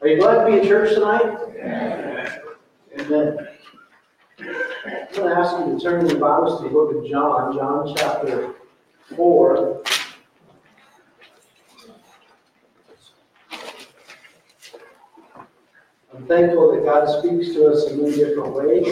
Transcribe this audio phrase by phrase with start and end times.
[0.00, 1.24] Are you glad to be in church tonight?
[1.58, 2.38] Amen.
[3.00, 3.48] Amen.
[4.38, 4.46] I'm
[5.12, 8.54] going to ask you to turn your Bibles to the book of John, John chapter
[9.16, 9.82] 4.
[16.14, 18.86] I'm thankful that God speaks to us in many different ways.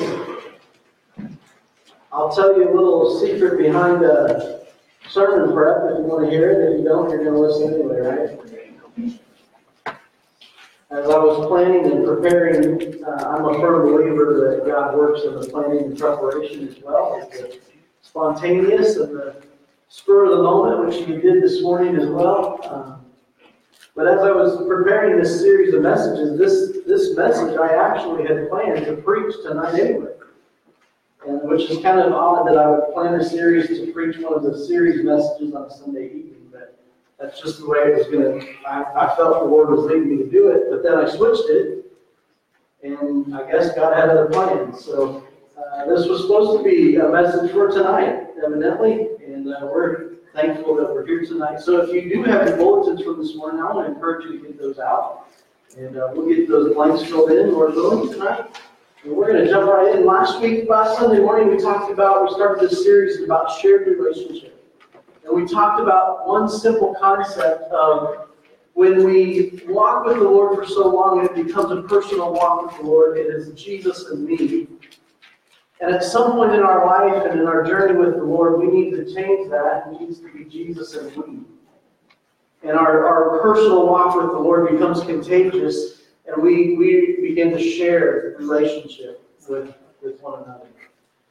[2.11, 4.67] I'll tell you a little secret behind a
[5.09, 6.73] sermon prep if you want to hear it.
[6.73, 8.66] If you don't, you're going to listen anyway, right?
[11.27, 15.87] Was planning and preparing, uh, I'm a firm believer that God works in the planning
[15.87, 17.29] and preparation as well.
[17.33, 17.59] The
[18.01, 19.43] spontaneous and the
[19.89, 22.61] spur of the moment, which you did this morning as well.
[22.71, 23.05] Um,
[23.97, 28.49] but as I was preparing this series of messages, this, this message I actually had
[28.49, 30.13] planned to preach tonight anyway.
[31.27, 34.35] And which is kind of odd that I would plan a series to preach one
[34.35, 36.36] of the series messages on Sunday evening,
[37.19, 40.25] that's just the way it was gonna, I, I felt the Lord was leading me
[40.25, 41.85] to do it, but then I switched it.
[42.83, 45.25] And I guess God had other plans, so,
[45.57, 50.77] uh, this was supposed to be a message for tonight, evidently, and, uh, we're thankful
[50.77, 51.61] that we're here tonight.
[51.61, 54.39] So if you do have your bulletins from this morning, I want to encourage you
[54.39, 55.27] to get those out.
[55.79, 58.61] And uh, we'll get those blanks filled in, Lord willing, tonight.
[59.05, 60.05] And we're going to jump right in.
[60.05, 64.56] Last week, last Sunday morning, we talked about, we started this series about shared relationship.
[65.27, 68.29] And we talked about one simple concept of
[68.75, 72.77] when we walk with the Lord for so long, it becomes a personal walk with
[72.77, 73.17] the Lord.
[73.17, 74.69] It is Jesus and me.
[75.81, 78.67] And at some point in our life and in our journey with the Lord, we
[78.67, 79.89] need to change that.
[79.89, 81.41] It needs to be Jesus and we.
[82.63, 87.59] And our, our personal walk with the Lord becomes contagious, and we, we begin to
[87.59, 90.67] share relationship with, with one another.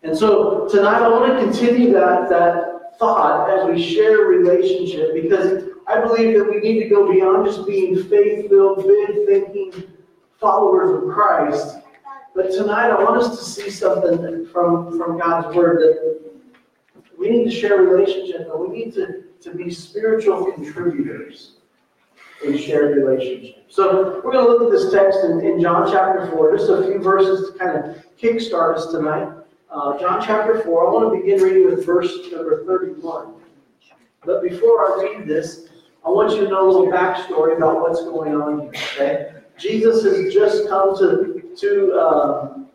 [0.04, 5.64] And so tonight I want to continue that, that thought as we share relationship because
[5.88, 9.84] I believe that we need to go beyond just being faith filled, big thinking
[10.40, 11.78] followers of Christ
[12.36, 16.34] but tonight, I want us to see something from, from God's Word that
[17.17, 21.54] we need to share relationship, and we need to, to be spiritual contributors
[22.44, 23.64] in shared relationship.
[23.70, 26.84] So we're going to look at this text in, in John chapter 4, just a
[26.84, 29.30] few verses to kind of kickstart us tonight.
[29.70, 33.33] Uh, John chapter 4, I want to begin reading with verse number 31.
[34.23, 35.67] But before I read this,
[36.05, 39.31] I want you to know a little backstory about what's going on here, okay?
[39.58, 42.67] Jesus has just come to to, um,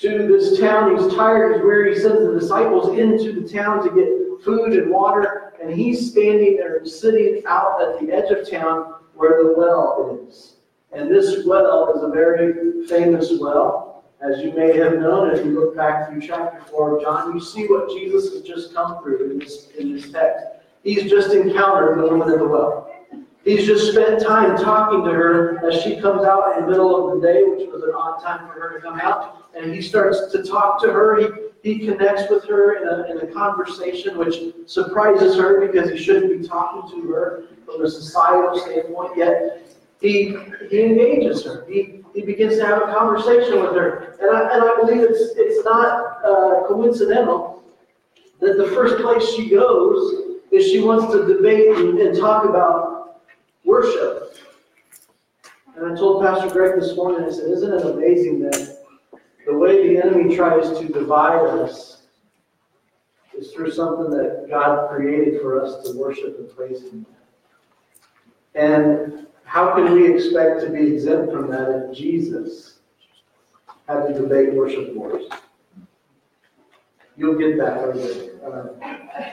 [0.00, 0.96] to this town.
[0.96, 1.94] He's tired, he's weary.
[1.94, 6.56] He sends the disciples into the town to get food and water, and he's standing
[6.56, 10.54] there sitting out at the edge of town where the well is.
[10.92, 13.91] And this well is a very famous well.
[14.22, 17.40] As you may have known, if you look back through chapter 4 of John, you
[17.40, 20.46] see what Jesus has just come through in this, in this text.
[20.84, 22.88] He's just encountered the woman at the well.
[23.44, 27.20] He's just spent time talking to her as she comes out in the middle of
[27.20, 29.50] the day, which was an odd time for her to come out.
[29.56, 31.50] And he starts to talk to her.
[31.62, 35.98] He, he connects with her in a, in a conversation which surprises her because he
[35.98, 39.62] shouldn't be talking to her from a societal standpoint, yet
[40.00, 40.36] he,
[40.70, 41.64] he engages her.
[41.68, 44.16] He, he begins to have a conversation with her.
[44.20, 47.62] And I, and I believe it's, it's not uh, coincidental
[48.40, 53.22] that the first place she goes is she wants to debate and, and talk about
[53.64, 54.36] worship.
[55.76, 58.78] And I told Pastor Greg this morning, I said, isn't it amazing that
[59.46, 62.02] the way the enemy tries to divide us
[63.36, 67.06] is through something that God created for us to worship and praise Him.
[68.54, 72.78] And how can we expect to be exempt from that if Jesus
[73.86, 75.24] had to debate worship wars?
[77.18, 78.30] You'll get that later.
[78.42, 79.28] Uh,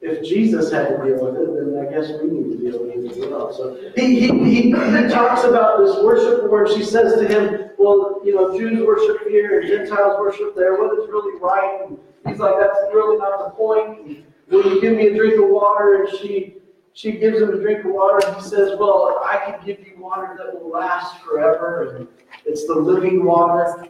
[0.00, 3.04] if Jesus had to deal with it, then I guess we need to deal with
[3.04, 3.52] it as well.
[3.52, 8.34] So he, he, he, talks about this worship where she says to him, well, you
[8.34, 10.78] know, Jews worship here and Gentiles worship there.
[10.78, 11.88] What is really right?
[11.88, 14.24] And he's like, that's really not the point.
[14.48, 16.06] Will you give me a drink of water?
[16.06, 16.57] And she
[16.98, 19.94] she gives him a drink of water, and he says, Well, I can give you
[20.00, 22.08] water that will last forever, and
[22.44, 23.86] it's the living water.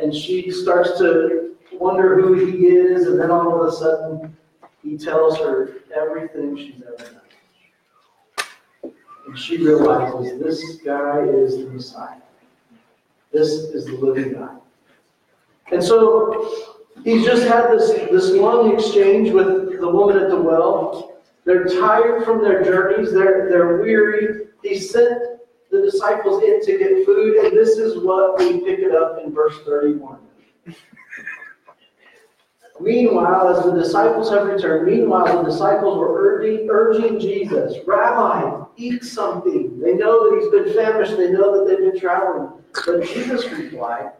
[0.00, 4.36] And she starts to wonder who he is, and then all of a sudden,
[4.84, 7.20] he tells her everything she's ever
[8.82, 8.92] done.
[9.26, 12.20] And she realizes this guy is the Messiah.
[13.32, 14.60] This is the living God.
[15.72, 16.70] And so
[17.02, 21.13] he's just had this, this long exchange with the woman at the well.
[21.44, 24.46] They're tired from their journeys, they're, they're weary.
[24.62, 25.22] He sent
[25.70, 29.32] the disciples in to get food, and this is what we pick it up in
[29.32, 30.18] verse 31.
[32.80, 39.04] Meanwhile, as the disciples have returned, meanwhile, the disciples were urging, urging Jesus, Rabbi, eat
[39.04, 39.78] something.
[39.78, 42.50] They know that he's been famished, they know that they've been traveling.
[42.86, 44.12] But Jesus replied,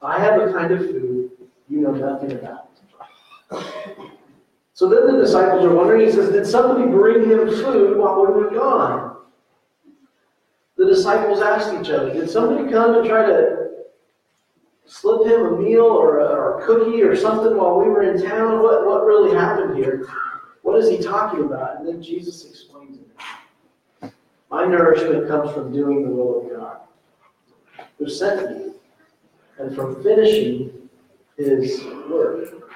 [0.00, 1.30] I have a kind of food
[1.68, 2.70] you know nothing about.
[4.78, 8.32] So then the disciples are wondering, he says, Did somebody bring him food while we
[8.32, 9.16] were gone?
[10.76, 13.70] The disciples asked each other, Did somebody come and try to
[14.86, 18.22] slip him a meal or a, or a cookie or something while we were in
[18.22, 18.62] town?
[18.62, 20.06] What, what really happened here?
[20.62, 21.78] What is he talking about?
[21.78, 24.12] And then Jesus explains it.
[24.48, 26.76] My nourishment comes from doing the will of God,
[27.98, 28.72] who sent me,
[29.58, 30.88] and from finishing
[31.36, 32.67] his work.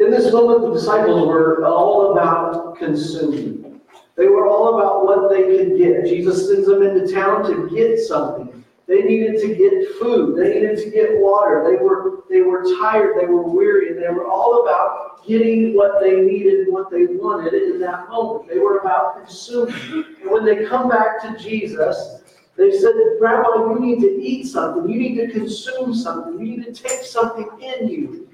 [0.00, 3.82] In this moment, the disciples were all about consuming.
[4.16, 6.06] They were all about what they could get.
[6.06, 8.64] Jesus sends them into town to get something.
[8.86, 10.38] They needed to get food.
[10.38, 11.62] They needed to get water.
[11.68, 13.20] They were, they were tired.
[13.20, 13.92] They were weary.
[13.92, 18.48] They were all about getting what they needed and what they wanted in that moment.
[18.48, 20.06] They were about consuming.
[20.22, 22.22] And when they come back to Jesus,
[22.56, 24.90] they said, Rabbi, you need to eat something.
[24.90, 26.40] You need to consume something.
[26.40, 28.29] You need to take something in you.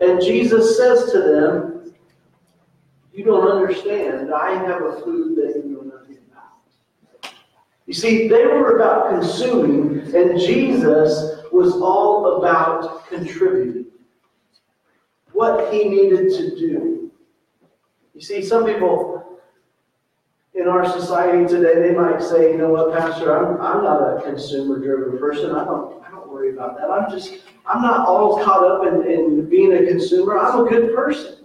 [0.00, 1.94] And Jesus says to them,
[3.12, 4.32] You don't understand.
[4.32, 7.34] I have a food that you know nothing about.
[7.86, 13.86] you see, they were about consuming, and Jesus was all about contributing.
[15.32, 17.10] What he needed to do.
[18.14, 19.18] You see, some people
[20.54, 24.22] in our society today, they might say, you know what, Pastor, I'm, I'm not a
[24.22, 25.52] consumer driven person.
[25.52, 26.02] I don't,
[26.38, 26.90] worry about that.
[26.90, 30.38] I'm just, I'm not all caught up in, in being a consumer.
[30.38, 31.36] I'm a good person.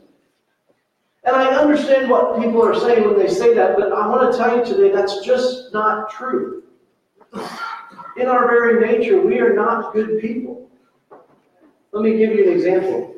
[1.23, 4.37] And I understand what people are saying when they say that, but I want to
[4.37, 6.63] tell you today that's just not true.
[8.17, 10.69] In our very nature, we are not good people.
[11.91, 13.15] Let me give you an example.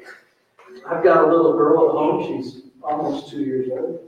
[0.88, 2.44] I've got a little girl at home.
[2.44, 4.02] She's almost two years old.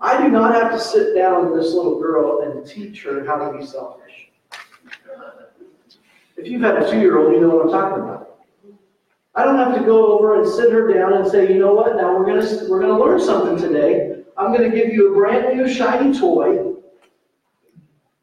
[0.00, 3.50] I do not have to sit down with this little girl and teach her how
[3.50, 4.03] to be selfish.
[6.36, 8.24] If you've had a two year old, you know what I'm talking about.
[9.36, 11.96] I don't have to go over and sit her down and say, you know what,
[11.96, 14.22] now we're gonna we're gonna learn something today.
[14.36, 16.58] I'm gonna give you a brand new shiny toy,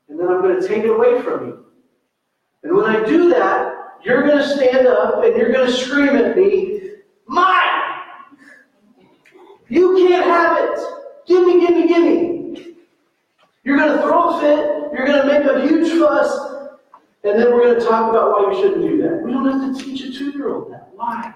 [0.09, 1.65] and then I'm gonna take it away from you.
[2.63, 3.73] And when I do that,
[4.03, 6.91] you're gonna stand up and you're gonna scream at me,
[7.27, 7.57] mine!
[9.67, 10.79] You can't have it!
[11.27, 12.75] Gimme, gimme, gimme!
[13.63, 16.50] You're gonna throw a fit, you're gonna make a huge fuss,
[17.23, 19.21] and then we're going to talk about why you shouldn't do that.
[19.21, 20.89] We don't have to teach a two year old that.
[20.93, 21.33] Why?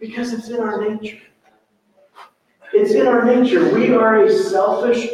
[0.00, 1.18] Because it's in our nature.
[2.72, 3.72] It's in our nature.
[3.74, 5.08] We are a selfish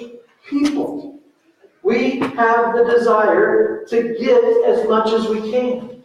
[0.49, 1.21] people.
[1.83, 6.05] We have the desire to get as much as we can.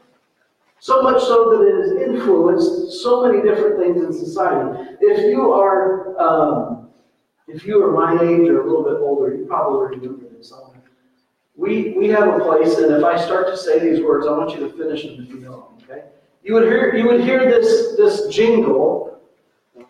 [0.79, 4.97] So much so that it has influenced so many different things in society.
[5.01, 6.89] If you are, um,
[7.47, 10.53] if you are my age or a little bit older, you probably remember this.
[11.57, 14.51] We, we have a place, and if I start to say these words, I want
[14.51, 16.03] you to finish them if you know them, okay?
[16.43, 19.19] You would hear, you would hear this, this jingle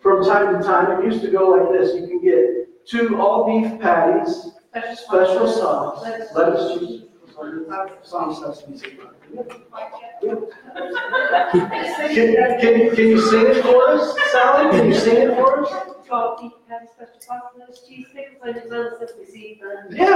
[0.00, 0.98] from time to time.
[0.98, 1.94] It used to go like this.
[1.94, 4.48] You can get two all beef patties,
[4.94, 6.02] special sauce,
[6.34, 7.02] lettuce, cheese.
[8.02, 8.78] Sesame
[12.60, 14.70] can, can you sing it for us, Sally?
[14.70, 15.97] Can you sing it for us?
[16.08, 19.96] Twelve feet, have a special sauce, those cheese sticks, I just love sesame seed, but.
[19.96, 20.08] Yeah.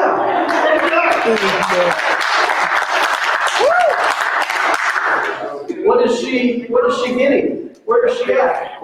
[5.85, 7.77] What is she, what is she getting?
[7.85, 8.81] Where is she at?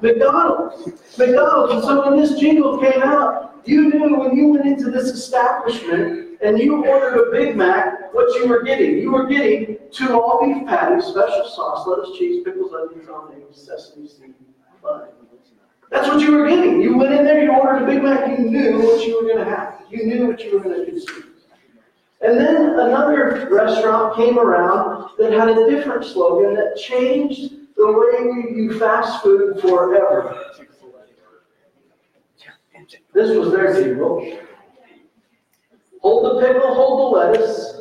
[0.00, 0.86] McDonald's.
[1.18, 1.72] McDonald's.
[1.74, 6.38] And so when this jingle came out, you knew when you went into this establishment
[6.40, 8.98] and you ordered a Big Mac, what you were getting.
[8.98, 14.06] You were getting two all beef patties, special sauce, lettuce, cheese, pickles, onions, onions, sesame
[14.06, 14.34] seed,
[14.82, 15.08] bun.
[15.90, 16.80] That's what you were getting.
[16.80, 19.44] You went in there, you ordered a Big Mac, you knew what you were going
[19.44, 19.82] to have.
[19.90, 21.24] You knew what you were going to consume.
[22.22, 28.52] And then another restaurant came around that had a different slogan that changed the way
[28.52, 30.42] view fast food forever.
[33.12, 34.38] This was their jingle.
[36.02, 37.80] Hold the pickle, hold the lettuce.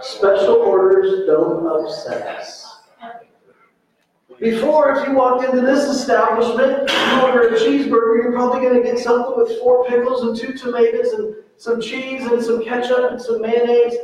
[0.00, 2.65] Special orders don't upset us.
[4.38, 8.82] Before, if you walked into this establishment, you order a cheeseburger, you're probably going to
[8.82, 13.20] get something with four pickles and two tomatoes and some cheese and some ketchup and
[13.20, 13.94] some mayonnaise.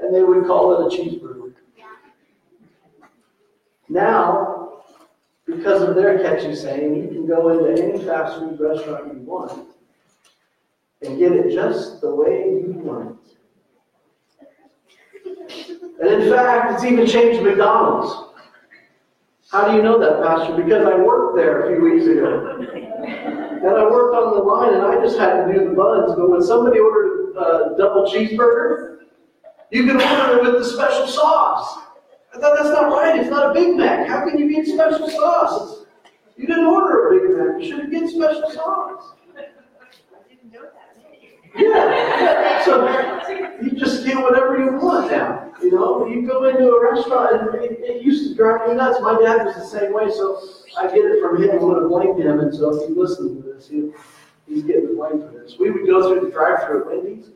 [0.00, 1.52] And they would call it a cheeseburger.
[3.88, 4.82] Now,
[5.46, 9.68] because of their catchy saying, you can go into any fast food restaurant you want
[11.02, 13.16] and get it just the way you want it.
[16.00, 18.25] And in fact, it's even changed McDonald's.
[19.50, 20.60] How do you know that, Pastor?
[20.60, 22.58] Because I worked there a few weeks ago.
[23.06, 26.30] And I worked on the line and I just had to do the buns, but
[26.30, 28.98] when somebody ordered a double cheeseburger,
[29.70, 31.78] you can order it with the special sauce.
[32.34, 34.08] I thought that's not right, it's not a Big Mac.
[34.08, 35.86] How can you get special sauce?
[36.36, 39.14] You didn't order a Big Mac, you should get special sauce.
[39.36, 39.42] I
[40.28, 40.96] didn't know that.
[41.56, 42.86] Yeah, so
[43.62, 46.06] you just get whatever you want now, you know?
[46.06, 49.00] You go into a restaurant and it, it used to drive me nuts.
[49.00, 50.40] My dad was the same way, so
[50.78, 51.50] I get it from him.
[51.50, 53.90] I want to blame him, and so if you listen to this, he,
[54.48, 55.56] he's getting blamed for this.
[55.58, 57.30] We would go through the drive-through at Wendy's.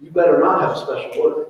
[0.00, 1.46] You better not have a special order.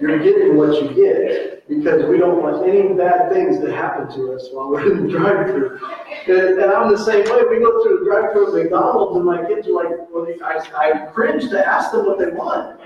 [0.00, 4.32] You're getting what you get because we don't want any bad things to happen to
[4.32, 5.80] us while we're in the drive-through.
[6.28, 7.42] And, and I'm the same way.
[7.50, 11.06] We go through the drive-through at McDonald's and my kids are like, well, I, I
[11.12, 12.79] cringe to ask them what they want.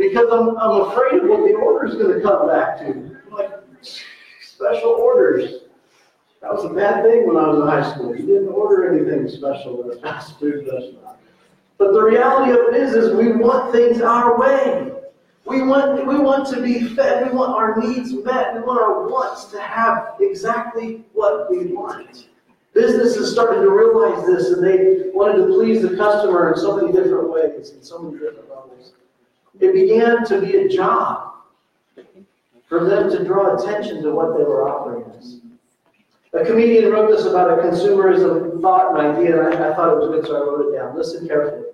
[0.00, 2.86] Because I'm, I'm afraid of what the order's gonna come back to.
[2.86, 3.50] I'm Like,
[4.40, 5.64] special orders.
[6.40, 8.16] That was a bad thing when I was in high school.
[8.16, 11.18] You didn't order anything special at a fast food restaurant.
[11.76, 14.90] But the reality of it is, is we want things our way.
[15.44, 17.30] We want, we want to be fed.
[17.30, 18.54] We want our needs met.
[18.54, 22.28] We want our wants to have exactly what we want.
[22.72, 26.90] Businesses started to realize this and they wanted to please the customer in so many
[26.90, 28.94] different ways, in so many different levels.
[29.58, 31.32] It began to be a job
[32.68, 35.36] for them to draw attention to what they were offering us.
[36.32, 39.98] A comedian wrote this about a consumerism thought and idea, and I, I thought it
[39.98, 40.96] was good, so I wrote it down.
[40.96, 41.64] Listen carefully.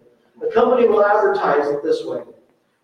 [0.40, 2.22] The company will advertise it this way.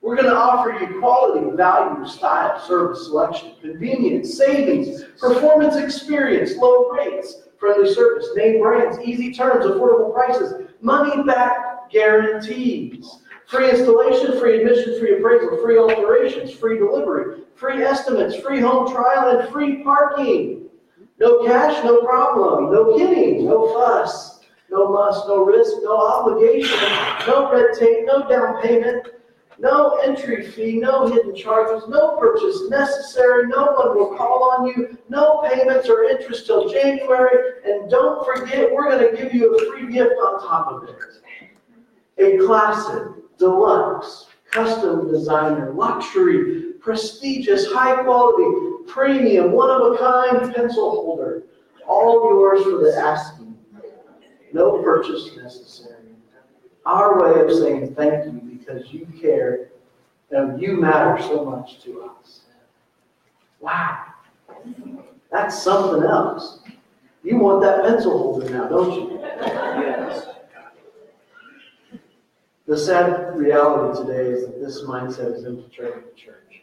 [0.03, 6.91] We're going to offer you quality, value, style, service, selection, convenience, savings, performance experience, low
[6.91, 13.22] rates, friendly service, name brands, easy terms, affordable prices, money back guarantees,
[13.52, 19.38] free installation, free admission, free appraisal, free alterations, free delivery, free estimates, free home trial,
[19.38, 20.71] and free parking.
[21.21, 24.40] No cash, no problem, no kidding, no fuss,
[24.71, 26.78] no must, no risk, no obligation,
[27.26, 29.09] no red tape, no down payment,
[29.59, 34.97] no entry fee, no hidden charges, no purchase necessary, no one will call on you,
[35.11, 39.92] no payments or interest till January, and don't forget, we're gonna give you a free
[39.92, 40.97] gift on top of it.
[42.18, 50.91] A classic, deluxe, custom designer, luxury, prestigious, high quality, premium, one of a kind pencil
[50.91, 51.43] holder,
[51.87, 53.57] all yours for the asking.
[54.53, 55.97] No purchase necessary.
[56.87, 59.71] Our way of saying thank you because you care
[60.31, 62.41] and you matter so much to us.
[63.61, 64.05] Wow.
[65.31, 66.61] That's something else.
[67.25, 69.21] You want that pencil holder now, don't you?
[69.21, 70.27] Yes.
[72.66, 76.62] The sad reality today is that this mindset is infiltrating the church.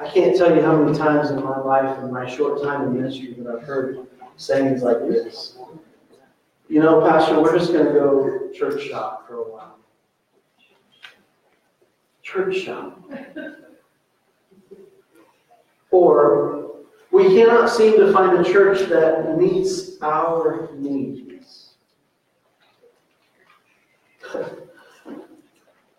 [0.00, 3.02] I can't tell you how many times in my life, in my short time in
[3.02, 5.58] ministry, that I've heard sayings like this.
[6.68, 9.78] You know, Pastor, we're just going to go church shop for a while.
[12.22, 12.98] Church shop.
[15.90, 16.70] Or,
[17.12, 21.23] we cannot seem to find a church that meets our needs.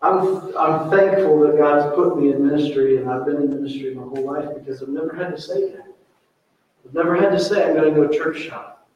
[0.06, 4.02] I'm, I'm thankful that God's put me in ministry and I've been in ministry my
[4.02, 5.86] whole life because I've never had to say that.
[6.86, 8.88] I've never had to say I'm going to go to church shop.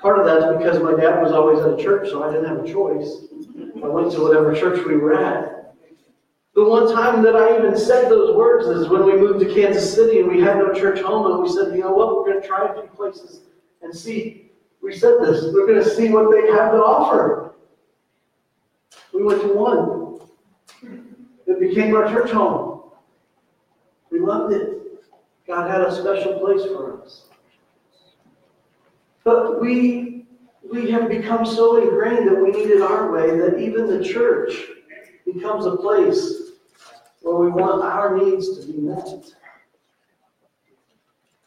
[0.00, 2.64] Part of that's because my dad was always at a church, so I didn't have
[2.64, 3.26] a choice.
[3.82, 5.74] I went to whatever church we were at.
[6.54, 9.92] The one time that I even said those words is when we moved to Kansas
[9.92, 12.40] City and we had no church home and we said, you know what, we're going
[12.40, 13.40] to try a few places
[13.82, 14.50] and see.
[14.82, 17.54] We said this, we're going to see what they have to offer.
[19.12, 19.97] We went to one.
[21.48, 22.82] It became our church home.
[24.10, 25.02] We loved it.
[25.46, 27.24] God had a special place for us.
[29.24, 30.26] But we,
[30.70, 34.52] we have become so ingrained that we need it our way that even the church
[35.24, 36.52] becomes a place
[37.22, 39.08] where we want our needs to be met.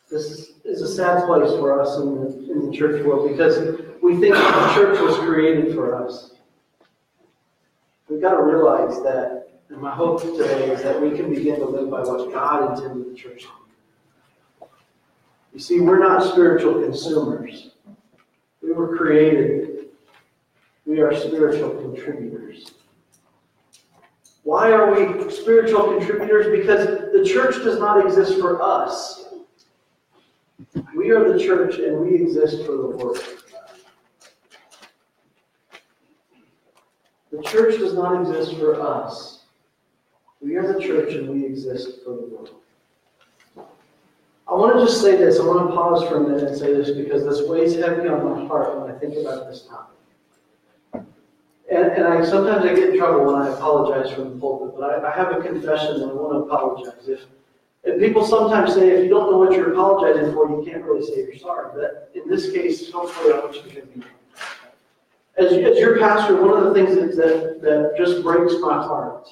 [0.10, 4.20] This is a sad place for us in the, in the church world because we
[4.20, 6.32] think the church was created for us.
[8.10, 9.41] We've got to realize that,
[9.72, 13.10] and my hope today is that we can begin to live by what God intended
[13.10, 14.66] the church to be.
[15.54, 17.72] You see, we're not spiritual consumers.
[18.62, 19.88] We were created.
[20.86, 22.74] We are spiritual contributors.
[24.44, 26.48] Why are we spiritual contributors?
[26.48, 29.30] Because the church does not exist for us.
[30.96, 33.20] We are the church and we exist for the world.
[37.32, 39.41] The church does not exist for us.
[40.42, 42.50] We are the church and we exist for the world.
[44.48, 46.74] I want to just say this, I want to pause for a minute and say
[46.74, 49.98] this because this weighs heavy on my heart when I think about this topic.
[51.72, 54.84] And, and I, sometimes I get in trouble when I apologize from the pulpit, but
[54.84, 57.08] I, I have a confession and I want to apologize.
[57.84, 61.06] If, people sometimes say, if you don't know what you're apologizing for, you can't really
[61.06, 61.70] say you're sorry.
[61.74, 64.06] But in this case, hopefully I want you to me.
[65.38, 69.28] As, as your pastor, one of the things that, that, that just breaks my heart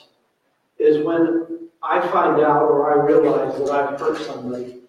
[0.79, 4.81] is when I find out or I realize that I've hurt somebody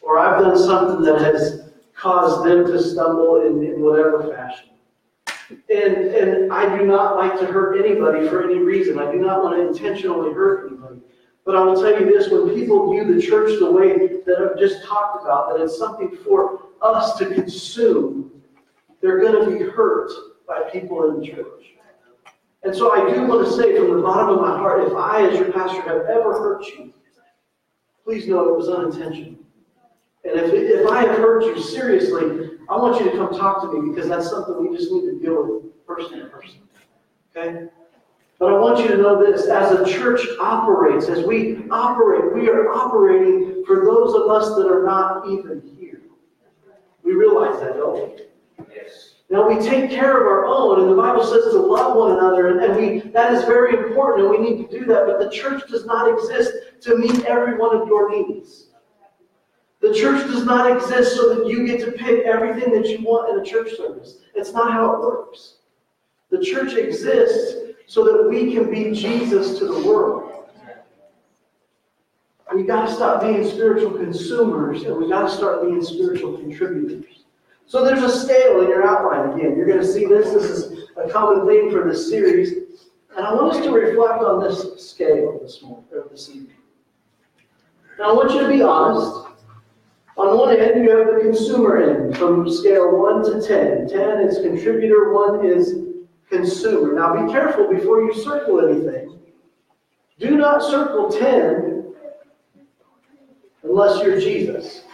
[0.00, 4.70] or I've done something that has caused them to stumble in, in whatever fashion.
[5.50, 8.98] And, and I do not like to hurt anybody for any reason.
[8.98, 11.00] I do not want to intentionally hurt anybody.
[11.44, 13.96] But I will tell you this, when people view the church the way
[14.26, 18.30] that I've just talked about, that it's something for us to consume,
[19.00, 20.10] they're going to be hurt
[20.46, 21.77] by people in the church.
[22.64, 25.28] And so I do want to say from the bottom of my heart, if I,
[25.28, 26.92] as your pastor, have ever hurt you,
[28.04, 29.34] please know it was unintentional.
[30.24, 33.80] And if, if I have hurt you seriously, I want you to come talk to
[33.80, 36.60] me because that's something we just need to deal with person to person.
[37.34, 37.68] Okay?
[38.38, 42.48] But I want you to know this as a church operates, as we operate, we
[42.48, 46.02] are operating for those of us that are not even here.
[47.02, 48.22] We realize that, don't we?
[48.74, 49.14] Yes.
[49.30, 52.48] Now we take care of our own, and the Bible says to love one another,
[52.48, 55.06] and, and we that is very important, and we need to do that.
[55.06, 56.50] But the church does not exist
[56.82, 58.68] to meet every one of your needs.
[59.80, 63.30] The church does not exist so that you get to pick everything that you want
[63.30, 64.18] in a church service.
[64.34, 65.56] It's not how it works.
[66.30, 70.24] The church exists so that we can be Jesus to the world.
[72.54, 77.17] We got to stop being spiritual consumers and we got to start being spiritual contributors.
[77.68, 79.54] So there's a scale in your outline again.
[79.54, 80.32] You're going to see this.
[80.32, 82.54] This is a common theme for this series.
[83.14, 86.56] And I want us to reflect on this scale this morning or this evening.
[87.98, 89.26] Now I want you to be honest.
[90.16, 93.88] On one end, you have the consumer end from scale 1 to 10.
[93.88, 95.74] 10 is contributor, 1 is
[96.30, 96.94] consumer.
[96.94, 99.18] Now be careful before you circle anything.
[100.18, 101.94] Do not circle 10
[103.62, 104.84] unless you're Jesus.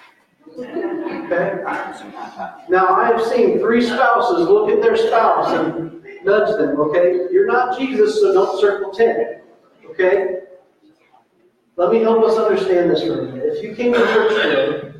[0.58, 1.62] Okay?
[2.68, 7.26] Now I have seen three spouses look at their spouse and nudge them, okay?
[7.30, 9.40] You're not Jesus, so don't circle 10.
[9.90, 10.40] Okay?
[11.76, 13.44] Let me help us understand this for a minute.
[13.44, 14.92] If you came to church today,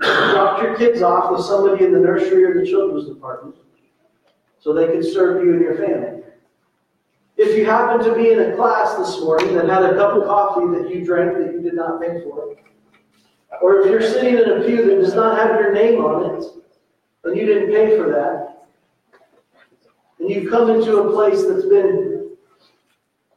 [0.00, 3.56] dropped your kids off with somebody in the nursery or the children's department
[4.58, 6.22] so they could serve you and your family.
[7.36, 10.24] If you happen to be in a class this morning that had a cup of
[10.24, 12.56] coffee that you drank that you did not pay for,
[13.62, 16.44] or if you're sitting in a pew that does not have your name on it,
[17.24, 18.66] and you didn't pay for that,
[20.18, 22.30] and you've come into a place that's been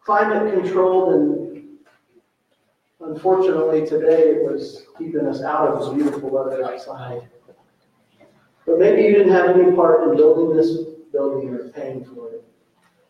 [0.04, 1.40] climate controlled and
[3.02, 7.22] Unfortunately, today it was keeping us out of this beautiful weather outside.
[8.66, 10.78] But maybe you didn't have any part in building this
[11.12, 12.44] building or paying for it.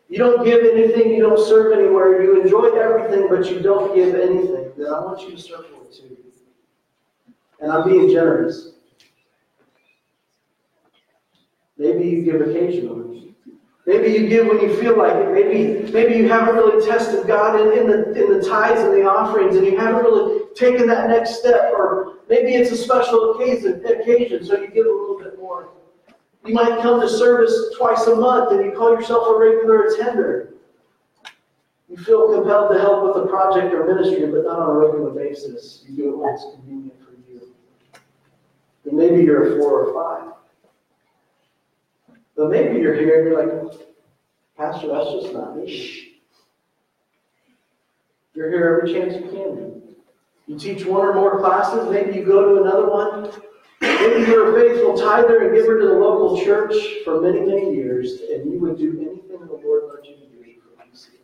[0.08, 4.14] You don't give anything, you don't serve anywhere, you enjoy everything, but you don't give
[4.14, 4.72] anything.
[4.76, 6.16] Then I want you to circle it too.
[7.60, 8.72] And I'm being generous.
[11.76, 13.34] Maybe you give occasionally.
[13.86, 15.32] Maybe you give when you feel like it.
[15.32, 19.08] Maybe, maybe you haven't really tested God in, in, the, in the tithes and the
[19.08, 21.72] offerings and you haven't really taken that next step.
[21.72, 25.70] Or maybe it's a special occasion, occasion so you give a little bit more.
[26.46, 30.54] You might come to service twice a month and you call yourself a regular attender.
[31.88, 35.10] You feel compelled to help with a project or ministry, but not on a regular
[35.10, 35.84] basis.
[35.88, 37.09] You do it when it's convenient.
[38.90, 40.32] And maybe you're a four or five.
[42.36, 43.80] But maybe you're here and you're like,
[44.56, 46.18] Pastor, that's just not me.
[48.34, 49.94] You're here every chance you can.
[50.48, 53.30] You teach one or more classes, maybe you go to another one.
[53.80, 56.74] Maybe you're a faithful tither and giver to the local church
[57.04, 60.60] for many, many years, and you would do anything the Lord led you to do
[60.60, 61.20] for sake.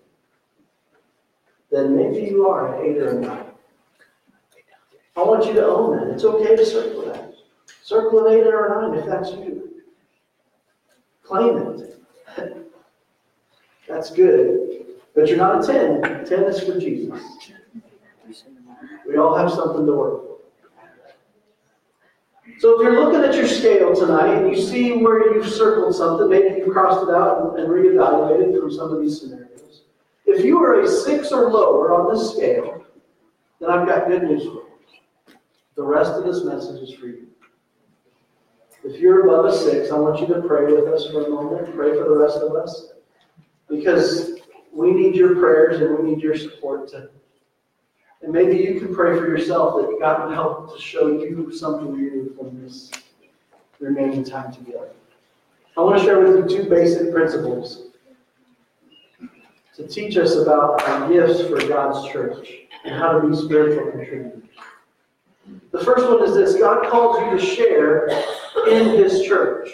[1.73, 3.47] Then maybe you are an eight or a nine.
[5.17, 6.15] I want you to own that.
[6.15, 7.26] It's okay to circle that.
[7.87, 9.71] Circle an eight or a nine if that's you.
[11.23, 12.03] Claim it.
[13.89, 14.87] That's good.
[15.15, 15.67] But you're not a
[16.03, 16.25] 10.
[16.25, 17.23] 10 is for Jesus.
[19.07, 20.39] We all have something to work for.
[22.59, 26.29] So if you're looking at your scale tonight and you see where you've circled something,
[26.29, 29.83] maybe you crossed it out and reevaluated from some of these scenarios.
[30.25, 32.85] If you are a six or lower on this scale,
[33.61, 34.67] then I've got good news for you.
[35.77, 37.29] The rest of this message is for you.
[38.87, 41.75] If you're above a six, I want you to pray with us for a moment.
[41.75, 42.93] Pray for the rest of us.
[43.69, 44.39] Because
[44.73, 47.11] we need your prayers and we need your support to,
[48.23, 51.97] And maybe you can pray for yourself that God would help to show you something
[51.97, 52.93] new from this
[53.81, 54.91] remaining time together.
[55.77, 57.89] I want to share with you two basic principles
[59.75, 62.49] to teach us about our gifts for God's church
[62.85, 64.45] and how to be spiritual contributors.
[65.73, 68.09] The first one is this God calls you to share
[68.69, 69.69] in His church.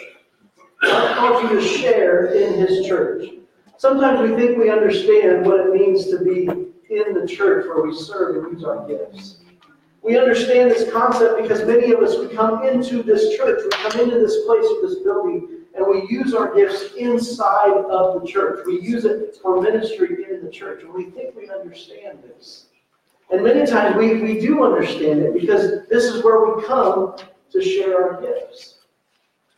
[0.81, 3.29] God calls you to share in His church.
[3.77, 6.47] Sometimes we think we understand what it means to be
[6.89, 9.37] in the church where we serve and use our gifts.
[10.01, 14.01] We understand this concept because many of us, we come into this church, we come
[14.01, 18.65] into this place, this building, and we use our gifts inside of the church.
[18.65, 22.65] We use it for ministry in the church, and we think we understand this.
[23.31, 27.15] And many times we, we do understand it because this is where we come
[27.51, 28.72] to share our gifts.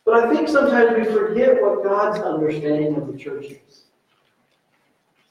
[0.06, 3.86] But I think sometimes we forget what God's understanding of the church is.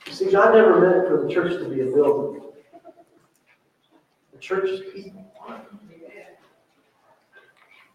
[0.06, 2.42] You see, God never meant for the church to be a building.
[4.34, 5.32] The church is people.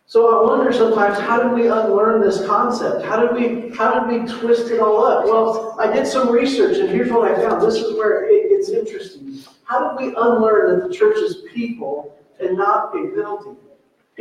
[0.07, 3.05] So I wonder sometimes, how do we unlearn this concept?
[3.05, 5.25] How did we how did we twist it all up?
[5.27, 7.63] Well, I did some research, and here's what I found.
[7.63, 9.39] This is where it gets interesting.
[9.63, 13.57] How did we unlearn that the church is people and not a building?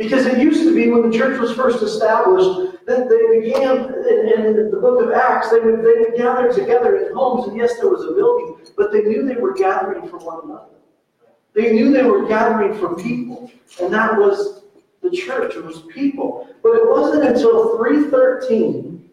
[0.00, 3.76] Because it used to be when the church was first established, that they began
[4.08, 7.58] in, in, the book of Acts, they would, they would gather together in homes, and
[7.58, 10.70] yes, there was a building, but they knew they were gathering for one another.
[11.52, 14.62] They knew they were gathering for people, and that was
[15.02, 15.56] the church.
[15.56, 16.48] It was people.
[16.62, 19.10] But it wasn't until 313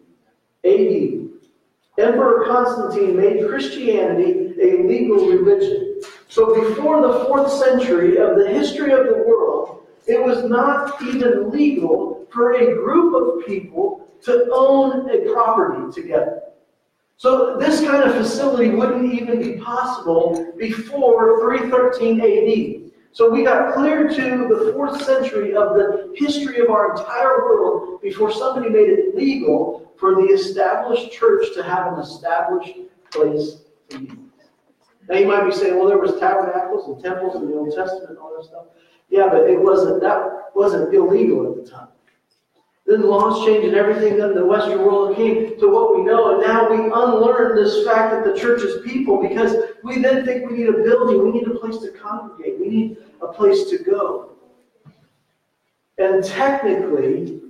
[0.64, 6.00] AD, Emperor Constantine made Christianity a legal religion.
[6.28, 9.77] So before the fourth century of the history of the world,
[10.08, 16.40] it was not even legal for a group of people to own a property together.
[17.18, 22.90] So this kind of facility wouldn't even be possible before 313 AD.
[23.12, 28.00] So we got clear to the fourth century of the history of our entire world
[28.00, 32.74] before somebody made it legal for the established church to have an established
[33.10, 34.18] place to meet.
[35.08, 38.10] Now you might be saying, well, there was tabernacles and temples in the Old Testament
[38.10, 38.66] and all that stuff.
[39.08, 41.88] Yeah, but it wasn't that wasn't illegal at the time.
[42.86, 46.32] Then the laws changed and everything, then the Western world came to what we know,
[46.32, 50.50] and now we unlearn this fact that the church is people because we then think
[50.50, 53.78] we need a building, we need a place to congregate, we need a place to
[53.78, 54.30] go.
[55.98, 57.42] And technically,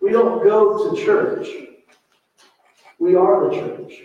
[0.00, 1.48] we don't go to church.
[2.98, 4.04] We are the church.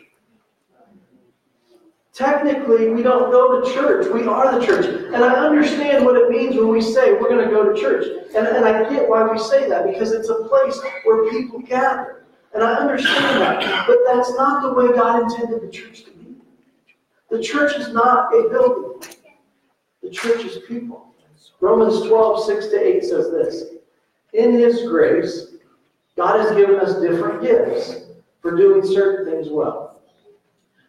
[2.14, 4.08] Technically, we don't go to church.
[4.12, 4.97] We are the church.
[5.14, 8.06] And I understand what it means when we say we're going to go to church.
[8.36, 12.26] And, and I get why we say that, because it's a place where people gather.
[12.54, 13.88] And I understand that.
[13.88, 16.36] But that's not the way God intended the church to be.
[17.30, 19.10] The church is not a building,
[20.02, 21.14] the church is people.
[21.60, 23.64] Romans 12, 6 to 8 says this
[24.34, 25.48] In His grace,
[26.16, 28.08] God has given us different gifts
[28.42, 29.87] for doing certain things well.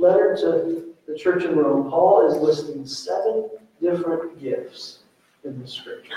[0.00, 5.00] letter to the church in Rome, Paul is listing seven different gifts
[5.44, 6.14] in the scripture.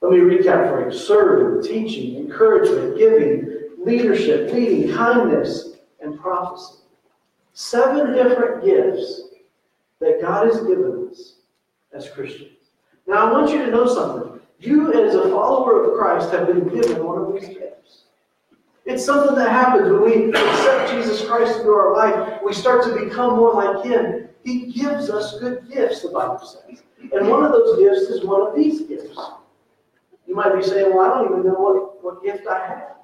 [0.00, 6.78] Let me recap for you serving, teaching, encouragement, giving, leadership, leading, kindness, and prophecy.
[7.54, 9.22] Seven different gifts
[10.00, 11.34] that God has given us
[11.92, 12.52] as Christians.
[13.06, 14.40] Now, I want you to know something.
[14.60, 18.04] You, as a follower of Christ, have been given one of these gifts.
[18.88, 22.40] It's something that happens when we accept Jesus Christ into our life.
[22.42, 24.30] We start to become more like Him.
[24.44, 26.82] He gives us good gifts, the Bible says.
[27.12, 29.14] And one of those gifts is one of these gifts.
[30.26, 32.96] You might be saying, well, I don't even know what, what gift I have.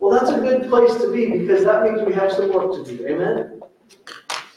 [0.00, 2.84] Well, that's a good place to be because that means we have some work to
[2.84, 3.06] do.
[3.06, 3.62] Amen?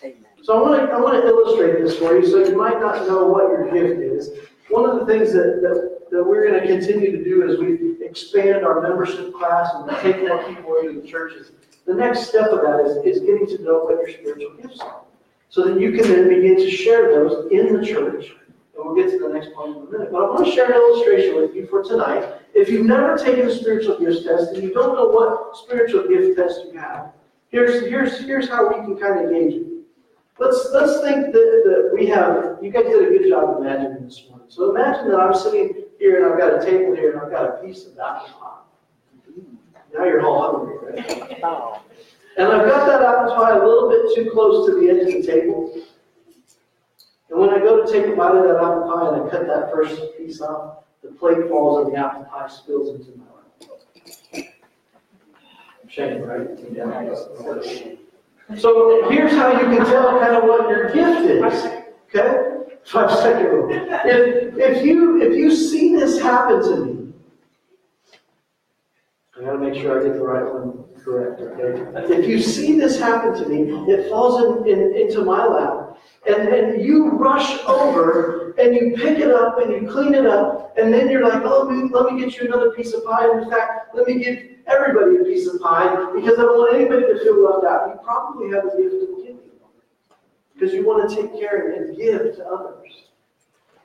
[0.03, 0.25] Amen.
[0.43, 3.07] So I want to I want to illustrate this for you so you might not
[3.07, 4.31] know what your gift is.
[4.69, 8.04] One of the things that, that, that we're going to continue to do as we
[8.06, 11.52] expand our membership class and take more people into the churches,
[11.86, 15.02] the next step of that is, is getting to know what your spiritual gifts are.
[15.50, 18.32] So that you can then begin to share those in the church.
[18.76, 20.12] And we'll get to the next point in a minute.
[20.12, 22.41] But I want to share an illustration with you for tonight.
[22.54, 26.38] If you've never taken a spiritual gifts test and you don't know what spiritual gift
[26.38, 27.13] test you have,
[27.50, 29.67] here's, here's, here's how we can kind of gauge it.
[30.39, 34.24] Let's, let's think that, that we have, you guys did a good job imagining this
[34.30, 34.48] morning.
[34.50, 37.45] So imagine that I'm sitting here and I've got a table here and I've got
[37.45, 38.62] a piece of apple pie.
[39.93, 40.97] Now you're all hungry, right?
[42.38, 45.21] And I've got that apple pie a little bit too close to the edge of
[45.21, 45.73] the table.
[47.29, 49.47] And when I go to take a bite of that apple pie and I cut
[49.47, 54.53] that first piece off, the plate falls and the apple pie spills into my lap.
[55.88, 56.47] Shame, right?
[58.57, 61.65] So here's how you can tell kind of what your gift is,
[62.13, 62.57] okay?
[62.88, 63.69] Five second rule.
[63.69, 67.13] If, if you, if you see this happen to me,
[69.38, 72.15] I gotta make sure I get the right one correct, okay?
[72.15, 75.97] If you see this happen to me, it falls in, in, into my lap,
[76.28, 80.73] and, and you rush over and you pick it up and you clean it up,
[80.78, 83.30] and then you're like, oh, let me, let me get you another piece of pie.
[83.38, 87.02] In fact, let me give everybody a piece of pie because I don't want anybody
[87.02, 87.89] to feel left out.
[87.89, 89.46] You probably have a gift of giving
[90.58, 93.04] because you want to take care and give to others.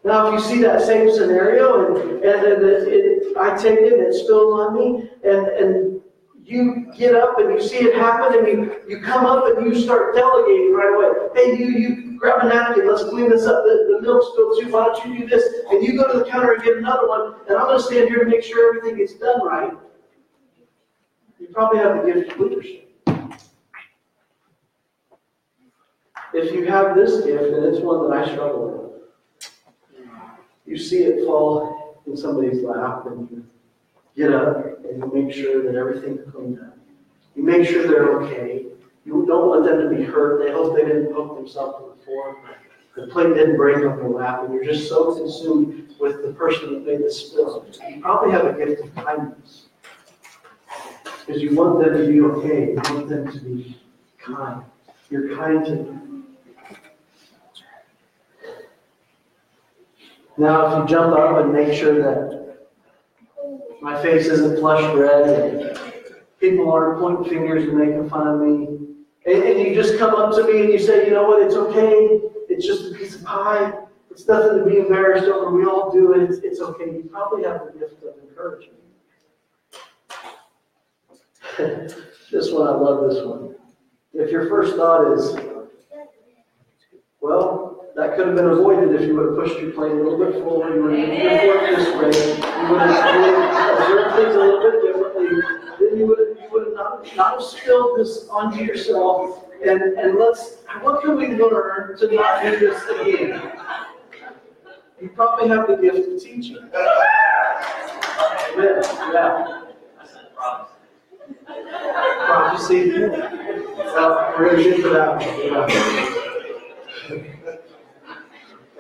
[0.05, 3.93] Now, if you see that same scenario and, and, and it, it, I take it
[3.93, 6.01] and it spills on me, and, and
[6.45, 9.81] you get up and you see it happen and you, you come up and you
[9.81, 11.29] start delegating right away.
[11.35, 13.63] Hey, you, you grab a napkin, let's clean this up.
[13.65, 14.73] The, the milk spilled too.
[14.73, 15.45] Why don't you do this?
[15.71, 18.09] And you go to the counter and get another one, and I'm going to stand
[18.09, 19.73] here to make sure everything gets done right.
[21.39, 22.92] You probably have the gift of leadership.
[26.35, 29.63] If you have this gift, and it's one that I struggle with,
[30.67, 33.45] you see it fall in somebody's lap, and you
[34.17, 36.77] get up and you make sure that everything's cleaned up.
[37.37, 38.67] You make sure they're okay.
[39.05, 40.45] You don't want them to be hurt.
[40.45, 42.37] They hope they didn't poke themselves to the floor.
[42.95, 46.75] The plate didn't break on your lap, and you're just so consumed with the person
[46.75, 47.67] that made the spill.
[47.89, 49.67] You probably have a gift of kindness.
[51.27, 52.73] Because you want them to be okay.
[52.73, 53.81] You want them to be
[54.19, 54.63] kind.
[55.11, 56.02] You're kind to them.
[60.39, 62.59] Now, if you jump up and make sure that
[63.81, 65.79] my face isn't flushed red and
[66.41, 68.73] people aren't pointing fingers and making fun of me,
[69.27, 71.55] and, and you just come up to me and you say, you know what, it's
[71.55, 72.21] okay.
[72.49, 73.73] It's just a piece of pie.
[74.11, 75.51] It's nothing to be embarrassed over.
[75.51, 76.23] We all do it.
[76.29, 76.85] It's, it's okay.
[76.85, 78.79] You probably have the gift of encouragement.
[82.31, 83.55] this one, I love this one.
[84.15, 85.37] If your first thought is,
[87.21, 90.19] well, that could have been avoided if you would have pushed your plane a little
[90.19, 92.13] bit forward, you would have moved this way,
[92.63, 95.29] you would have observed things a little bit differently,
[95.79, 99.45] then you would have, you would have not, not have spilled this onto yourself.
[99.65, 103.53] And, and let's, what can we learn to not do this again?
[105.01, 106.59] You probably have the gift of teaching.
[108.55, 108.83] Amen.
[109.13, 109.59] Yeah.
[112.27, 112.93] Prophecy.
[112.99, 116.19] Well, we're gonna get to that.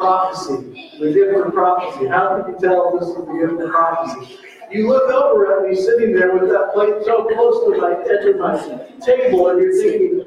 [0.03, 2.09] Prophecy, the of prophecy.
[2.09, 4.37] How can you tell this is the of prophecy?
[4.73, 8.27] You look over at me sitting there with that plate so close to my edge
[8.27, 8.59] of my
[8.99, 10.19] table, and you're thinking,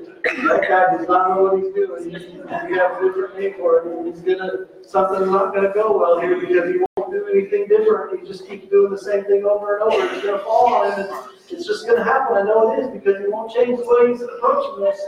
[0.48, 2.10] that guy does not know what he's doing.
[2.10, 4.16] You have a different name for it.
[4.16, 8.22] He's gonna, something's not gonna go well here because he won't do anything different.
[8.22, 10.06] He just keeps doing the same thing over and over.
[10.16, 11.00] It's gonna fall on him.
[11.02, 12.38] and It's just gonna happen.
[12.38, 15.02] I know it is because he won't change the way he's approaching this.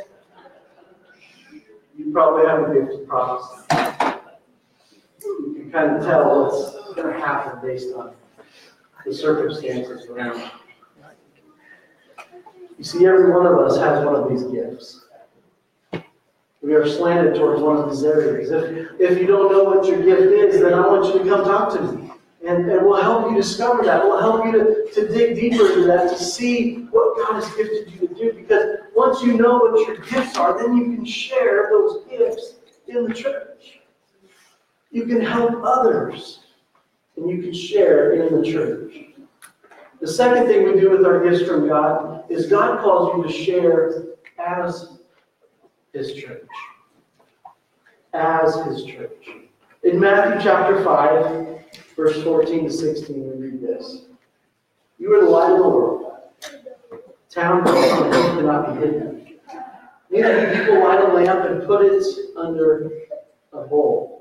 [1.97, 3.96] You probably have a gift of prophecy.
[5.71, 8.13] Kind of tell what's gonna happen based on
[9.05, 10.39] the circumstances around.
[10.39, 10.49] you.
[12.77, 15.05] You see, every one of us has one of these gifts.
[16.61, 18.51] We are slanted towards one of these areas.
[18.51, 21.43] If, if you don't know what your gift is, then I want you to come
[21.43, 22.11] talk to me.
[22.45, 24.03] And, and we'll help you discover that.
[24.03, 27.91] We'll help you to, to dig deeper into that, to see what God has gifted
[27.91, 28.33] you to do.
[28.33, 32.55] Because once you know what your gifts are, then you can share those gifts
[32.87, 33.76] in the church.
[34.91, 36.39] You can help others,
[37.15, 38.93] and you can share in the church.
[39.99, 43.45] The second thing we do with our gifts from God is God calls you to
[43.45, 44.03] share
[44.39, 44.99] as
[45.93, 46.47] His church.
[48.13, 49.27] As His church.
[49.83, 54.05] In Matthew chapter 5, verse 14 to 16, we read this.
[54.99, 56.13] You are the light of the world.
[57.29, 59.27] Town cannot be hidden.
[60.09, 62.03] Neither do people light a lamp and put it
[62.37, 62.91] under
[63.53, 64.16] a bowl.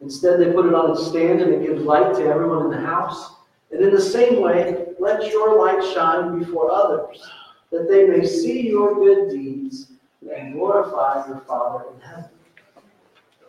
[0.00, 2.86] Instead, they put it on a stand and it gives light to everyone in the
[2.86, 3.34] house.
[3.70, 7.22] And in the same way, let your light shine before others,
[7.70, 9.92] that they may see your good deeds
[10.34, 12.30] and glorify your Father in heaven.